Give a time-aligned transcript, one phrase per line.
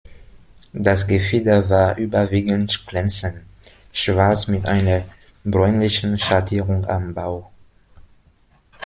[0.73, 3.45] Das Gefieder war überwiegend glänzend
[3.93, 5.03] schwarz mit einer
[5.43, 7.51] bräunlichen Schattierung am Bauch.